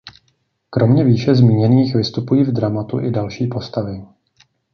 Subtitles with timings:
[0.69, 4.01] Kromě výše zmíněných vystupují v dramatu i další postavy.